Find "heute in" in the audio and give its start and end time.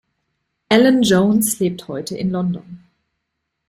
1.87-2.31